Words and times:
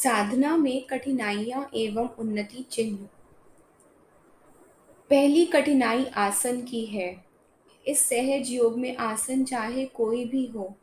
साधना 0.00 0.56
में 0.56 0.86
कठिनाइयाँ 0.86 1.68
एवं 1.76 2.08
उन्नति 2.18 2.64
चिन्ह। 2.70 3.08
पहली 5.10 5.44
कठिनाई 5.46 6.04
आसन 6.16 6.60
की 6.62 6.84
है। 6.86 7.24
इस 7.86 8.04
सहज 8.08 8.50
योग 8.50 8.78
में 8.78 8.96
आसन 8.96 9.44
चाहे 9.44 9.84
कोई 9.86 10.24
भी 10.24 10.46
हो, 10.46 10.74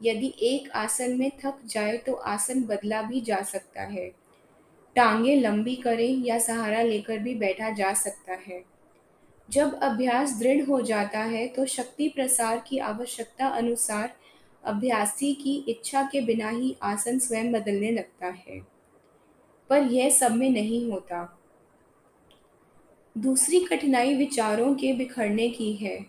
यदि 0.00 0.32
एक 0.42 0.70
आसन 0.70 1.18
में 1.18 1.30
थक 1.44 1.60
जाए 1.66 1.96
तो 1.96 2.12
आसन 2.12 2.62
बदला 2.62 3.02
भी 3.02 3.20
जा 3.20 3.40
सकता 3.42 3.82
है। 3.82 4.08
टांगे 4.96 5.36
लंबी 5.36 5.74
करें 5.76 6.24
या 6.24 6.38
सहारा 6.38 6.82
लेकर 6.82 7.18
भी 7.18 7.34
बैठा 7.34 7.70
जा 7.70 7.92
सकता 7.94 8.38
है। 8.46 8.62
जब 9.48 9.74
अभ्यास 9.74 10.38
दृढ़ 10.38 10.64
हो 10.66 10.80
जाता 10.82 11.18
है 11.18 11.46
तो 11.48 11.66
शक्ति 11.66 12.08
प्रसार 12.08 12.62
की 12.68 12.78
आवश्यकता 12.80 13.46
अनुसार 13.48 14.14
अभ्यासी 14.64 15.34
की 15.34 15.64
इच्छा 15.68 16.02
के 16.02 16.20
बिना 16.20 16.48
ही 16.48 16.76
आसन 16.82 17.18
स्वयं 17.18 17.52
बदलने 17.52 17.90
लगता 17.90 18.26
है। 18.26 18.60
पर 19.70 19.82
यह 19.82 20.10
सब 20.10 20.32
में 20.32 20.50
नहीं 20.50 20.90
होता। 20.92 21.38
दूसरी 23.18 23.60
कठिनाई 23.60 24.14
विचारों 24.14 24.74
के 24.74 24.92
बिखरने 24.92 25.48
की 25.48 25.72
है। 25.72 26.06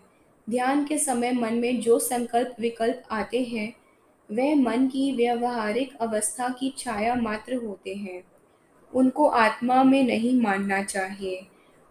ध्यान 0.50 0.84
के 0.84 0.98
समय 0.98 1.32
मन 1.32 1.54
में 1.54 1.80
जो 1.80 1.98
संकल्प 1.98 2.56
विकल्प 2.60 3.02
आते 3.10 3.42
हैं, 3.42 3.76
वह 4.32 4.54
मन 4.54 4.86
की 4.86 5.12
व्यवहारिक 5.12 5.96
अवस्था 5.96 6.48
की 6.48 6.74
छाया 6.78 7.14
मात्र 7.14 7.54
होते 7.54 7.94
हैं। 7.94 8.24
उनको 8.94 9.26
आत्मा 9.26 9.82
में 9.82 10.04
नहीं 10.04 10.40
मानना 10.40 10.82
चाहिए। 10.82 11.46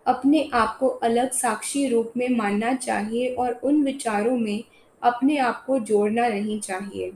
अपने 0.06 0.50
आप 0.54 0.78
को 0.78 0.88
अलग 0.88 1.32
साक्षी 1.32 1.88
रूप 1.88 2.14
में 2.18 2.30
मानना 2.30 2.74
चाहिए 2.74 3.36
और 3.36 3.54
उन 3.54 3.84
विचारों 3.84 4.38
में 4.38 4.64
अपने 5.04 5.38
आप 5.38 5.64
को 5.66 5.80
जोड़ना 5.80 6.28
नहीं 6.28 6.60
चाहिए। 6.60 7.14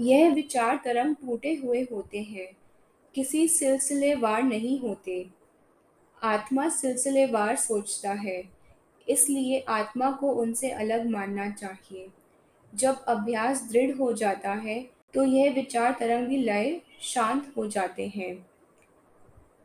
यह 0.00 0.32
विचार 0.34 0.80
तरंग 0.84 1.14
टूटे 1.16 1.54
हुए 1.54 1.82
होते 1.82 2.22
हैं। 2.22 2.48
किसी 3.14 3.48
सिलसिलेवार 3.48 4.42
नहीं 4.42 4.78
होते। 4.80 5.26
आत्मा 6.22 6.68
सिलसिलेवार 6.68 7.56
सोचता 7.56 8.12
है। 8.12 8.42
इसलिए 9.08 9.60
आत्मा 9.68 10.10
को 10.10 10.30
उनसे 10.32 10.70
अलग 10.70 11.08
मानना 11.10 11.50
चाहिए। 11.50 12.08
जब 12.74 13.04
अभ्यास 13.04 13.62
दृढ़ 13.70 13.96
हो 13.96 14.12
जाता 14.12 14.52
है 14.52 14.82
तो 15.14 15.24
यह 15.24 15.52
विचार 15.52 15.96
तरंगी 16.00 16.36
लय, 16.36 16.80
शांत 17.00 17.52
हो 17.56 17.66
जाते 17.66 18.06
हैं। 18.06 18.46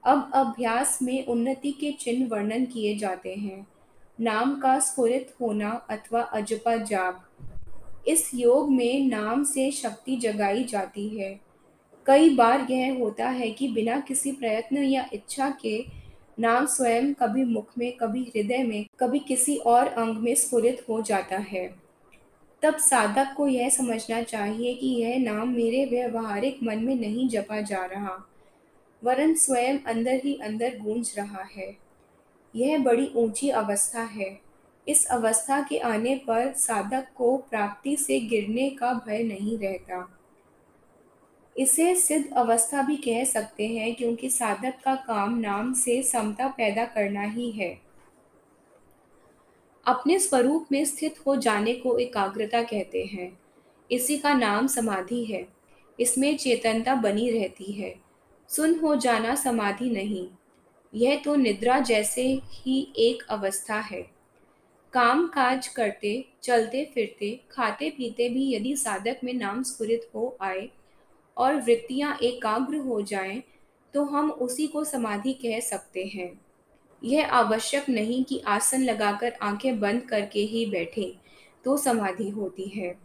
अब 0.03 0.31
अभ्यास 0.33 0.99
में 1.01 1.25
उन्नति 1.25 1.71
के 1.71 1.91
चिन्ह 1.91 2.27
वर्णन 2.27 2.65
किए 2.65 2.97
जाते 2.97 3.35
हैं। 3.35 3.67
नाम 4.19 4.55
का 4.59 4.79
स्फुरित 4.79 5.33
होना 5.41 5.69
अथवा 5.89 6.21
अजपा 6.21 6.75
जाप 6.75 7.23
इस 8.07 8.29
योग 8.35 8.71
में 8.71 9.07
नाम 9.07 9.43
से 9.43 9.69
शक्ति 9.71 10.15
जगाई 10.15 10.63
जाती 10.63 11.07
है। 11.09 11.39
कई 12.05 12.29
बार 12.29 12.65
यह 12.71 12.97
होता 12.99 13.29
है 13.29 13.49
कि 13.51 13.67
बिना 13.67 13.99
किसी 13.99 14.31
प्रयत्न 14.31 14.77
या 14.77 15.05
इच्छा 15.13 15.49
के 15.61 15.79
नाम 16.39 16.65
स्वयं 16.65 17.13
कभी 17.13 17.43
मुख 17.43 17.77
में, 17.77 17.91
कभी 17.97 18.21
हृदय 18.21 18.63
में, 18.63 18.85
कभी 18.99 19.19
किसी 19.19 19.55
और 19.55 19.87
अंग 19.87 20.17
में 20.17 20.33
स्फुरित 20.35 20.85
हो 20.89 21.01
जाता 21.01 21.37
है। 21.37 21.67
तब 22.63 22.77
साधक 22.77 23.33
को 23.37 23.47
यह 23.47 23.69
समझना 23.69 24.21
चाहिए 24.21 24.73
कि 24.73 24.87
यह 24.87 25.19
नाम 25.19 25.49
मेरे 25.49 25.85
व्यवहारिक 25.85 26.59
मन 26.63 26.79
में 26.79 26.95
नहीं 26.95 27.27
जपा 27.29 27.61
जा 27.61 27.85
रहा, 27.85 28.17
वरन 29.01 29.33
स्वयं 29.35 29.79
अंदर 29.79 30.21
ही 30.23 30.35
अंदर 30.35 30.77
गूंज 30.79 31.13
रहा 31.17 31.43
है। 31.57 31.86
यह 32.57 32.77
बड़ी 32.77 33.11
ऊँची 33.15 33.49
अवस्था 33.49 34.01
है। 34.01 34.39
इस 34.87 35.05
अवस्था 35.05 35.61
के 35.61 35.77
आने 35.77 36.15
पर 36.15 36.53
साधक 36.53 37.07
को 37.15 37.37
प्राप्ति 37.37 37.95
से 37.95 38.19
गिरने 38.19 38.69
का 38.69 38.93
भय 38.93 39.23
नहीं 39.23 39.57
रहता। 39.57 40.19
इसे 41.57 41.95
सिद्ध 41.95 42.33
अवस्था 42.33 42.81
भी 42.81 42.95
कह 42.95 43.23
सकते 43.23 43.67
हैं 43.67 43.95
क्योंकि 43.95 44.29
साधक 44.29 44.73
का 44.85 44.95
काम 44.95 45.37
नाम 45.37 45.73
से 45.73 46.03
समता 46.03 46.47
पैदा 46.47 46.85
करना 46.85 47.21
ही 47.21 47.51
है। 47.51 47.81
अपने 49.85 50.19
स्वरूप 50.19 50.65
में 50.71 50.85
स्थित 50.85 51.15
हो 51.27 51.35
जाने 51.35 51.73
को 51.73 51.97
एकाग्रता 51.97 52.61
कहते 52.61 53.03
हैं। 53.03 53.39
इसी 53.91 54.17
का 54.17 54.33
नाम 54.33 54.67
समाधि 54.67 55.25
है। 55.25 55.47
इसमें 55.99 56.37
चेतनता 56.37 56.95
बनी 56.95 57.29
रहती 57.31 57.71
है। 57.71 57.95
सुन 58.49 58.79
हो 58.79 58.95
जाना 58.95 59.35
समाधि 59.35 59.89
नहीं। 59.89 60.27
यह 60.95 61.21
तो 61.25 61.35
निद्रा 61.35 61.79
जैसे 61.79 62.41
ही 62.43 62.93
एक 62.97 63.23
अवस्था 63.29 63.79
है। 63.79 64.01
काम 64.93 65.27
काज 65.27 65.67
करते 65.67 66.25
चलते 66.43 66.91
फिरते 66.93 67.41
खाते 67.51 67.89
पीते 67.89 68.29
भी 68.29 68.53
यदि 68.53 68.75
साधक 68.75 69.19
में 69.23 69.33
नाम 69.33 69.63
स्फुरित 69.63 70.09
हो 70.15 70.37
आए 70.41 70.69
और 71.37 71.55
वृत्तियाँ 71.55 72.17
एकाग्र 72.23 72.75
हो 72.75 73.01
जाएँ, 73.01 73.43
तो 73.93 74.03
हम 74.03 74.31
उसी 74.31 74.67
को 74.67 74.83
समाधि 74.83 75.33
कह 75.33 75.59
सकते 75.59 76.03
हैं। 76.05 76.41
यह 77.03 77.27
आवश्यक 77.27 77.89
नहीं 77.89 78.23
कि 78.23 78.39
आसन 78.39 78.83
लगाकर 78.83 79.33
आँखें 79.41 79.79
बंद 79.79 80.01
करके 80.01 80.39
ही 80.39 80.65
बैठे 80.65 81.15
तो 81.63 81.77
समाधि 81.77 82.29
होती 82.29 82.63
है। 82.63 82.97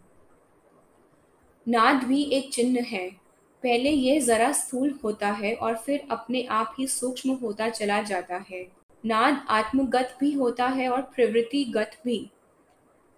नाद 1.67 2.03
भी 2.03 2.23
एक 2.23 2.53
चिन्ह 2.53 2.81
है। 2.81 3.22
पहले 3.63 3.89
यह 3.89 4.25
जरा 4.25 4.51
स्थूल 4.51 4.99
होता 5.03 5.31
है 5.31 5.55
और 5.55 5.75
फिर 5.75 6.07
अपने 6.11 6.43
आप 6.43 6.75
ही 6.79 6.87
सूक्ष्म 6.87 7.31
होता 7.31 7.69
चला 7.69 8.01
जाता 8.01 8.45
है। 8.51 8.67
नाद 9.05 9.45
आत्मगत 9.49 10.17
भी 10.19 10.33
होता 10.33 10.67
है 10.67 10.89
और 10.89 11.01
प्रवृत्तिगत 11.01 11.91
भी। 12.05 12.29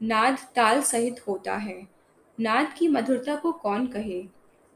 नाद 0.01 0.37
ताल 0.55 0.81
सहित 0.81 1.27
होता 1.27 1.55
है। 1.55 1.87
नाद 2.39 2.75
की 2.77 2.87
मधुरता 2.87 3.35
को 3.35 3.51
कौन 3.51 3.87
कहे? 3.87 4.23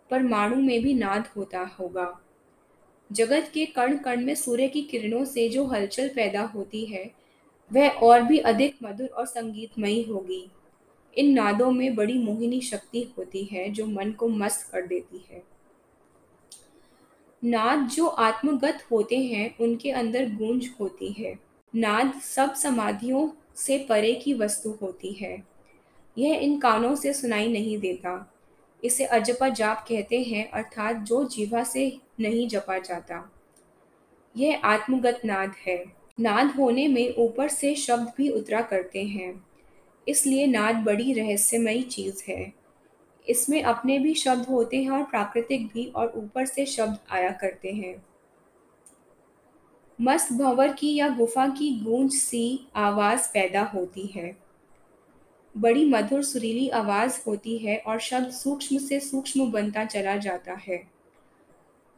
परमाणु 0.09 0.55
में 0.55 0.83
भी 0.83 0.93
नाद 0.93 1.27
होता 1.37 1.59
होगा। 1.59 2.21
जगत 3.11 3.51
के 3.53 3.65
कण 3.65 3.97
कण 3.97 4.25
में 4.25 4.35
सूर्य 4.35 4.67
की 4.67 4.81
किरणों 4.81 5.25
से 5.25 5.49
जो 5.49 5.65
हलचल 5.65 6.09
पैदा 6.09 6.41
होती 6.41 6.85
है, 6.85 7.11
वह 7.73 7.89
और 7.89 8.21
भी 8.21 8.37
अधिक 8.37 8.75
मधुर 8.83 9.07
और 9.07 9.25
संगीतमयी 9.25 10.03
होगी। 10.03 10.51
इन 11.17 11.33
नादों 11.33 11.71
में 11.71 11.95
बड़ी 11.95 12.13
मोहिनी 12.13 12.61
शक्ति 12.61 13.13
होती 13.17 13.43
है 13.43 13.69
जो 13.69 13.85
मन 13.85 14.11
को 14.11 14.27
मस्त 14.27 14.71
कर 14.71 14.87
देती 14.87 15.25
है। 15.31 15.58
नाद 17.43 17.79
जो 17.79 18.07
आत्मगत 18.07 18.79
होते 18.91 19.17
हैं, 19.17 19.57
उनके 19.57 19.91
अंदर 19.91 20.29
गूंज 20.29 20.69
होती 20.79 21.11
है। 21.11 21.39
नाद 21.75 22.13
सब 22.21 22.53
समाधियों 22.53 23.29
से 23.55 23.85
परे 23.89 24.15
की 24.15 24.33
वस्तु 24.33 24.77
होती 24.81 25.13
है। 25.13 25.43
यह 26.17 26.33
इन 26.33 26.59
कानों 26.59 26.95
से 26.95 27.13
सुनाई 27.13 27.47
नहीं 27.47 27.77
देता। 27.77 28.33
इसे 28.83 29.05
अजपा 29.05 29.49
जाप 29.49 29.85
कहते 29.89 30.23
हैं, 30.23 30.51
अर्थात 30.51 30.95
जो 30.95 31.23
जीवा 31.23 31.63
से 31.63 31.97
नहीं 32.19 32.47
जपा 32.47 32.77
जाता। 32.77 33.31
यह 34.37 34.61
आत्मगत 34.63 35.21
नाद 35.25 35.53
है। 35.67 35.85
नाद 36.19 36.45
होने 36.45 36.87
में 36.87 37.15
ऊपर 37.15 37.47
से 37.47 37.75
शब्द 37.75 38.13
भी 38.17 38.29
उतरा 38.29 38.61
करते 38.61 39.03
हैं। 39.03 39.47
इसलिए 40.07 40.47
नाद 40.47 40.75
बड़ी 40.75 41.13
रहस्यमयी 41.13 41.83
चीज़ 41.83 42.31
है। 42.31 42.53
इसमें 43.29 43.63
अपने 43.63 43.99
भी 43.99 44.13
शब्द 44.13 44.45
होते 44.45 44.83
हैं 44.83 44.91
और 44.91 45.03
प्राकृतिक 45.03 45.67
भी, 45.67 45.85
और 45.85 46.13
ऊपर 46.15 46.45
से 46.45 46.65
शब्द 46.65 46.97
आया 47.11 47.31
करते 47.31 47.71
हैं। 47.71 48.05
मस्त 50.01 50.33
भंवर 50.33 50.73
की 50.73 50.95
या 50.95 51.09
गुफा 51.09 51.47
की 51.47 51.79
गूंज 51.79 52.11
सी 52.11 52.67
आवाज़ 52.75 53.27
पैदा 53.33 53.61
होती 53.61 54.05
है। 54.05 54.37
बड़ी 55.57 55.85
मधुर 55.85 56.23
सुरीली 56.23 56.69
आवाज़ 56.69 57.19
होती 57.27 57.57
है 57.57 57.77
और 57.77 57.99
शब्द 57.99 58.31
सूक्ष्म 58.31 58.77
से 58.77 58.99
सूक्ष्म 58.99 59.51
बनता 59.51 59.85
चला 59.85 60.17
जाता 60.17 60.53
है। 60.53 60.83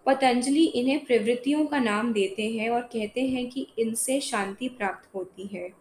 पतंजलि 0.06 0.66
इन्हें 0.66 1.06
प्रवृत्तियों 1.06 1.66
का 1.66 1.80
नाम 1.80 2.14
देते 2.14 2.50
हैं 2.50 2.70
और 2.70 2.82
कहते 2.82 3.22
हैं 3.22 3.50
कि 3.50 3.68
इनसे 3.80 4.20
शांति 4.22 4.70
प्राप्त 4.70 5.16
होती 5.16 5.48
है। 5.48 5.81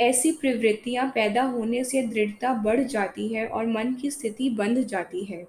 ऐसी 0.00 0.32
प्रवृत्तियाँ 0.32 1.12
पैदा 1.14 1.42
होने 1.42 1.84
से 1.84 2.02
दृढ़ता 2.02 2.52
बढ़ 2.52 2.80
जाती 2.80 3.28
है 3.28 3.46
और 3.46 3.66
मन 3.66 3.94
की 3.94 4.10
स्थिति 4.10 4.50
बंध 4.50 4.78
जाती 4.78 5.24
है। 5.24 5.46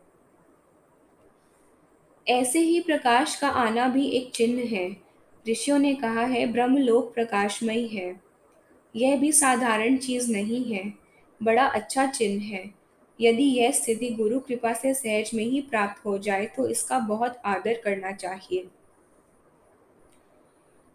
ऐसे 2.27 2.59
ही 2.59 2.79
प्रकाश 2.81 3.35
का 3.35 3.49
आना 3.49 3.87
भी 3.87 4.07
एक 4.07 4.31
चिन्ह 4.31 4.63
है। 4.63 4.97
ऋषियों 5.49 5.79
ने 5.79 5.95
कहा 5.95 6.25
है, 6.25 6.45
ब्रह्मलोक 6.51 7.13
प्रकाशमयी 7.13 7.87
है। 7.87 8.21
यह 8.95 9.17
भी 9.17 9.31
साधारण 9.31 9.97
चीज़ 9.97 10.31
नहीं 10.31 10.73
है। 10.73 10.93
बड़ा 11.43 11.65
अच्छा 11.65 12.05
चिन्ह 12.05 12.43
है। 12.43 12.73
यदि 13.21 13.43
यह 13.43 13.71
स्थिति 13.71 14.09
गुरु 14.09 14.39
कृपा 14.39 14.73
से 14.73 14.93
सहज 14.93 15.31
में 15.33 15.43
ही 15.43 15.61
प्राप्त 15.61 16.05
हो 16.05 16.17
जाए 16.17 16.45
तो 16.45 16.67
इसका 16.67 16.99
बहुत 16.99 17.41
आदर 17.45 17.81
करना 17.83 18.11
चाहिए। 18.11 18.67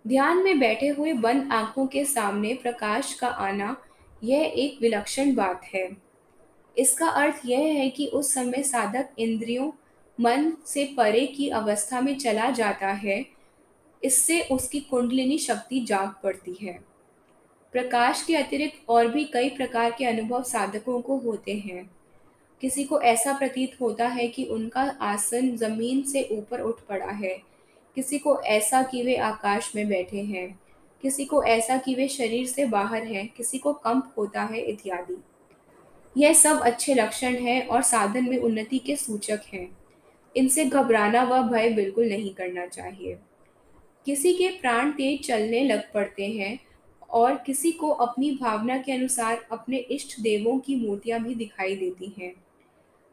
ध्यान 0.06 0.44
में 0.44 0.58
बैठे 0.58 0.88
हुए 0.88 1.12
बंद 1.12 1.52
आँखों 1.52 1.86
के 1.86 2.04
सामने 2.04 2.54
प्रकाश 2.54 3.14
का 3.14 3.28
आना 3.28 3.76
यह 4.24 4.52
एक 4.56 4.78
विलक्षण 4.80 5.34
बात 5.34 5.64
है। 5.64 5.96
इसका 6.78 7.08
अर्थ 7.08 7.40
यह 7.46 7.58
है 7.58 7.90
कि 7.90 8.06
उस 8.06 8.34
समय 8.34 8.62
साधक 8.62 9.08
इंद्रियों, 9.18 9.72
मन 10.20 10.52
से 10.66 10.94
परे 10.96 11.26
की 11.26 11.48
अवस्था 11.48 12.00
में 12.00 12.18
चला 12.18 12.50
जाता 12.50 12.88
है। 12.88 13.26
इससे 14.04 14.40
उसकी 14.42 14.80
कुंडलिनी 14.80 15.38
शक्ति 15.38 15.80
जाग 15.80 16.14
पड़ती 16.22 16.56
है। 16.62 16.78
प्रकाश 17.72 18.22
के 18.22 18.36
अतिरिक्त 18.36 18.78
और 18.88 19.08
भी 19.08 19.24
कई 19.24 19.48
प्रकार 19.48 19.90
के 19.90 20.04
अनुभव 20.04 20.42
साधकों 20.42 21.00
को 21.00 21.16
होते 21.18 21.54
हैं। 21.54 21.90
किसी 22.60 22.84
को 22.84 23.00
ऐसा 23.00 23.32
प्रतीत 23.32 23.80
होता 23.80 24.08
है 24.08 24.28
कि 24.28 24.44
उनका 24.44 24.96
आसन 25.00 25.56
ज़मीन 25.56 26.02
से 26.02 26.28
ऊपर 26.32 26.60
उठ 26.60 26.80
पड़ा 26.80 27.10
है। 27.10 27.57
किसी 27.94 28.18
को 28.18 28.40
ऐसा 28.40 28.82
कि 28.82 29.02
वे 29.02 29.16
आकाश 29.16 29.72
में 29.76 29.88
बैठे 29.88 30.22
हैं, 30.22 30.60
किसी 31.02 31.24
को 31.24 31.44
ऐसा 31.44 31.76
कि 31.76 31.94
वे 31.94 32.08
शरीर 32.08 32.46
से 32.46 32.64
बाहर 32.66 33.02
हैं, 33.02 33.28
किसी 33.28 33.58
को 33.58 33.72
कंप 33.72 34.14
होता 34.18 34.42
है 34.42 34.60
इत्यादि। 34.60 35.16
यह 36.16 36.32
सब 36.32 36.60
अच्छे 36.60 36.94
लक्षण 36.94 37.34
हैं 37.34 37.66
और 37.66 37.82
साधन 37.82 38.28
में 38.30 38.38
उन्नति 38.38 38.78
के 38.78 38.96
सूचक 38.96 39.40
हैं। 39.54 39.78
इनसे 40.36 40.64
घबराना 40.64 41.22
व 41.22 41.42
भय 41.42 41.70
बिल्कुल 41.70 42.08
नहीं 42.08 42.34
करना 42.34 42.66
चाहिए। 42.66 43.18
किसी 44.06 44.34
के 44.34 44.48
प्राण 44.48 44.90
तेज 44.90 45.26
चलने 45.26 45.64
लग 45.64 45.92
पड़ते 45.92 46.26
हैं 46.26 46.58
और 47.10 47.34
किसी 47.34 47.72
को 47.72 47.88
अपनी 47.88 48.30
भावना 48.30 48.78
के 48.78 48.92
अनुसार 48.92 49.46
अपने 49.52 49.76
इष्ट 49.76 50.20
देवों 50.20 50.58
की 50.58 50.76
मूर्तियाँ 50.76 51.20
भी 51.20 51.34
दिखाई 51.34 51.76
देती 51.76 52.14
हैं। 52.18 52.32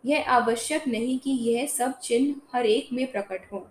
यह 0.05 0.29
आवश्यक 0.29 0.87
नहीं 0.87 1.19
कि 1.19 1.31
यह 1.31 1.67
सब 1.67 1.99
चिन्ह 1.99 2.35
हर 2.53 2.65
एक 2.65 2.89
में 2.93 3.11
प्रकट 3.11 3.41
हो। 3.53 3.67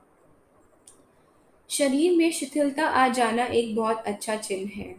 शरीर 1.71 2.17
में 2.17 2.33
शिथिलता 2.33 2.87
आ 2.87 3.09
जाना 3.09 3.45
एक 3.45 3.77
बहुत 3.77 4.05
अच्छा 4.07 4.37
चिन्ह 4.37 4.71
है। 4.75 4.97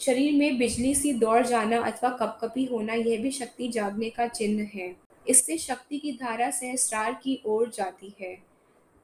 शरीर 0.00 0.32
में 0.32 0.58
बिजली 0.58 0.94
सी 0.94 1.12
दौड़ 1.12 1.46
जाना 1.46 1.80
अथवा 1.80 2.10
कपकपी 2.10 2.64
होना 2.64 2.94
यह 2.94 3.22
भी 3.22 3.30
शक्ति 3.30 3.68
जागने 3.68 4.10
का 4.10 4.26
चिन्ह 4.26 4.70
है। 4.74 4.96
इससे 5.28 5.58
शक्ति 5.58 5.98
की 5.98 6.12
धारा 6.12 6.50
सहस्रार 6.50 7.12
की 7.12 7.42
ओर 7.46 7.70
जाती 7.70 8.14
है। 8.20 8.38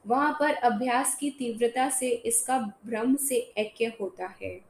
वहाँ 0.07 0.37
पर 0.41 0.55
अभ्यास 0.55 1.17
की 1.17 1.31
तीव्रता 1.31 1.91
से 1.91 2.09
इसका 2.09 2.59
भ्रम 2.59 3.17
से 3.17 3.53
ऐक्य 3.57 3.93
होता 4.01 4.35
है। 4.43 4.61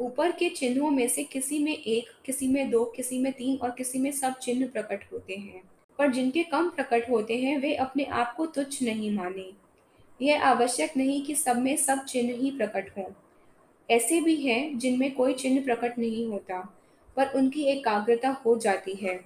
ऊपर 0.00 0.30
के 0.30 0.48
चिन्हों 0.48 0.90
में 0.90 1.08
से 1.08 1.24
किसी 1.24 1.58
में 1.58 1.78
एक, 1.78 2.04
किसी 2.26 2.48
में 2.48 2.70
दो, 2.70 2.84
किसी 2.84 3.18
में 3.18 3.32
तीन 3.32 3.56
और 3.56 3.70
किसी 3.70 3.98
में 3.98 4.12
सब 4.12 4.38
चिन्ह 4.38 4.66
प्रकट 4.66 5.12
होते 5.12 5.34
हैं। 5.34 5.62
पर 5.98 6.12
जिनके 6.12 6.42
कम 6.42 6.70
प्रकट 6.70 7.10
होते 7.10 7.36
हैं, 7.36 7.58
वे 7.58 7.74
अपने 7.74 8.04
आप 8.04 8.34
को 8.36 8.46
तुच्छ 8.46 8.82
नहीं 8.82 9.10
माने। 9.10 9.59
यह 10.20 10.44
आवश्यक 10.44 10.96
नहीं 10.96 11.22
कि 11.22 11.34
सब 11.34 11.58
में 11.58 11.76
सब 11.76 12.04
चिन्ह 12.04 12.34
ही 12.34 12.50
प्रकट 12.50 12.90
हों। 12.98 13.04
ऐसे 13.88 14.20
भी 14.20 14.34
हैं 14.36 14.78
जिनमें 14.78 15.14
कोई 15.14 15.34
चिन्ह 15.34 15.64
प्रकट 15.64 15.98
नहीं 15.98 16.26
होता, 16.26 16.58
पर 17.16 17.32
उनकी 17.32 17.62
एकाग्रता 17.62 18.28
हो 18.46 18.56
जाती 18.56 18.94
है। 18.94 19.20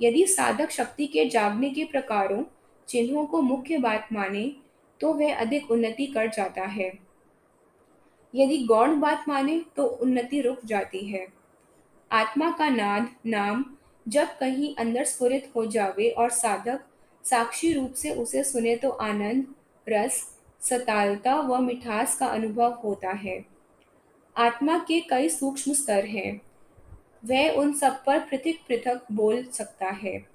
यदि 0.00 0.26
साधक 0.26 0.70
शक्ति 0.70 1.06
के 1.06 1.24
जागने 1.24 1.70
के 1.70 1.84
प्रकारों 1.84 2.42
चिन्हों 2.88 3.24
को 3.26 3.40
मुख्य 3.42 3.78
बात 3.78 4.08
माने 4.12 4.50
तो 5.00 5.12
वह 5.12 5.34
अधिक 5.34 5.70
उन्नति 5.70 6.06
कर 6.06 6.28
जाता 6.28 6.62
है। 6.62 6.92
यदि 8.34 8.58
गौण 8.58 9.00
बात 9.00 9.24
माने 9.28 9.60
तो 9.76 9.84
उन्नति 9.84 10.40
रुक 10.40 10.64
जाती 10.64 11.04
है। 11.06 11.26
आत्मा 12.10 12.50
का 12.50 12.68
नाद, 12.68 13.08
नाम 13.26 13.64
जब 14.06 14.36
कहीं 14.38 14.74
अंदर 14.74 15.04
स्फुरित 15.04 15.50
हो 15.56 15.66
जावे 15.66 16.08
और 16.10 16.30
साधक 16.30 16.84
साक्षी 17.24 17.72
रूप 17.72 17.94
से 17.94 18.10
उसे 18.10 18.44
सुने 18.44 18.76
तो 18.76 18.90
आनंद 18.90 19.46
रस, 19.88 20.38
सतालता 20.60 21.40
व 21.40 21.56
मिठास 21.56 22.18
का 22.18 22.26
अनुभव 22.26 22.72
होता 22.84 23.10
है। 23.10 23.44
आत्मा 24.36 24.78
के 24.78 25.00
कई 25.00 25.28
सूक्ष्म 25.28 25.72
स्तर 25.72 26.04
हैं। 26.04 26.40
वह 27.24 27.50
उन 27.50 27.72
सब 27.72 28.04
पर 28.04 28.18
पृथक 28.18 28.54
पृथक 28.68 29.00
बोल 29.12 29.44
सकता 29.44 29.86
है। 29.86 30.26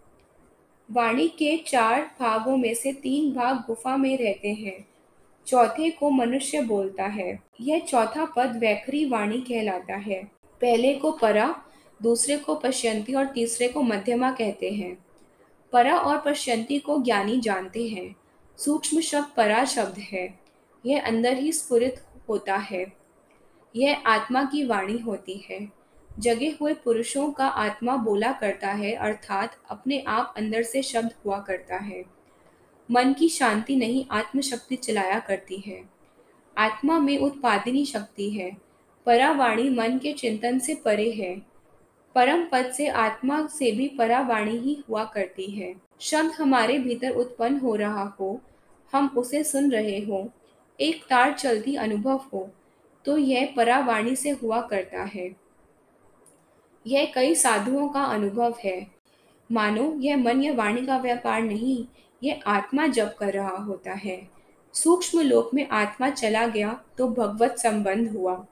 वाणी 0.92 1.28
के 1.28 1.58
चार 1.68 2.16
भागों 2.20 2.58
में 2.58 2.74
से 2.74 2.94
तीन 2.94 3.34
भाग 3.34 3.56
गुफा 3.56 3.98
में 3.98 4.18
रहते 4.18 4.54
हैं। 4.54 4.88
चौथे 5.48 5.90
को 5.90 6.10
मनुष्य 6.10 6.62
बोलता 6.62 7.04
है। 7.04 7.40
यह 7.62 7.80
चौथा 7.80 8.26
पद 8.26 8.58
वैखरी 8.58 9.06
वाणी 9.06 9.38
कहलाता 9.38 9.96
है। 9.96 10.24
पहले 10.62 10.96
को 10.96 11.12
परा, 11.12 11.64
दूसरे 12.02 12.38
को 12.38 12.56
पश्यंती 12.56 13.14
और 13.14 13.26
तीसरे 13.26 13.68
को 13.68 13.82
मध्यमा 13.82 14.32
कहते 14.32 14.72
हैं। 14.72 15.06
परा 15.74 15.98
और 15.98 16.22
पश्यंती 16.26 16.80
को 16.80 17.04
ज्ञानी 17.04 17.40
जानते 17.40 17.88
हैं। 17.88 18.16
सूक्ष्म 18.58 19.02
शब्द 19.02 19.28
परा 19.38 19.66
शब्द 19.66 19.98
है। 19.98 20.40
यह 20.86 21.04
अंदर 21.06 21.38
ही 21.38 21.52
स्फुरित 21.52 21.96
होता 22.30 22.56
है। 22.56 22.94
यह 23.76 24.04
आत्मा 24.06 24.44
की 24.44 24.66
वाणी 24.66 24.98
होती 24.98 25.46
है। 25.50 25.72
जगे 26.20 26.58
हुए 26.62 26.74
पुरुषों 26.74 27.32
का 27.32 27.48
आत्मा 27.48 27.96
बोला 27.96 28.32
करता 28.32 28.68
है, 28.68 28.94
अर्थात 28.94 29.58
अपने 29.70 30.04
आप 30.08 30.34
अंदर 30.38 30.64
से 30.64 30.82
शब्द 30.82 31.12
हुआ 31.26 31.40
करता 31.40 31.76
है। 31.76 32.06
मन 32.92 33.14
की 33.14 33.30
शांति 33.30 33.76
नहीं 33.76 34.06
आत्मशक्ति 34.12 34.76
चलाया 34.76 35.20
करती 35.20 35.58
है। 35.58 35.90
आत्मा 36.58 37.00
में 37.00 37.18
उत्पादनी 37.18 37.86
शक्ति 37.86 38.30
है। 38.30 38.58
परावाणी 39.06 39.70
मन 39.70 39.98
के 39.98 40.14
चिंतन 40.14 40.60
से 40.60 40.76
परे 40.76 41.12
है। 41.12 41.53
परम 42.15 42.44
पद 42.51 42.71
से 42.71 42.88
आत्मा 42.88 43.45
से 43.48 43.71
भी 43.71 43.88
परावाणी 43.89 44.57
ही 44.57 44.83
हुआ 44.89 45.04
करती 45.06 45.45
है। 45.51 45.74
शब्द 46.01 46.31
हमारे 46.31 46.77
भीतर 46.80 47.12
उत्पन्न 47.12 47.60
हो 47.60 47.75
रहा 47.75 48.04
हो, 48.19 48.39
हम 48.94 49.07
उसे 49.18 49.44
सुन 49.44 49.71
रहे 49.71 50.00
हो, 50.00 50.30
एक 50.80 51.04
तार 51.10 51.33
चलती 51.33 51.75
अनुभव 51.75 52.21
हो 52.33 52.50
तो 53.06 53.18
यह 53.18 53.54
परावाणी 53.57 54.15
से 54.15 54.30
हुआ 54.33 54.62
करता 54.62 55.04
है। 55.06 55.30
यह 56.86 57.12
कई 57.15 57.36
साधुओं 57.36 57.88
का 57.89 58.04
अनुभव 58.04 58.56
है। 58.60 58.86
मानो, 59.50 59.94
यह 59.98 60.18
मन 60.18 60.44
या 60.44 60.54
वाणी 60.54 60.86
का 60.86 60.98
व्यापार 60.98 61.42
नहीं, 61.42 61.86
यह 62.21 62.42
आत्मा 62.48 62.88
जब 62.88 63.15
कर 63.15 63.33
रहा 63.33 63.57
होता 63.57 63.94
है। 63.95 64.21
सूक्ष्म 64.74 65.21
लोक 65.21 65.54
में 65.54 65.68
आत्मा 65.69 66.10
चला 66.10 66.45
गया 66.48 66.80
तो 66.98 67.07
भगवत 67.10 67.57
संबंध 67.57 68.10
हुआ। 68.12 68.45